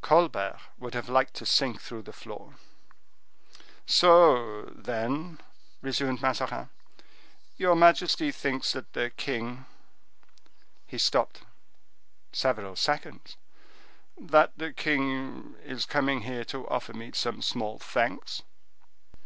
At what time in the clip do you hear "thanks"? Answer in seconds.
17.78-18.40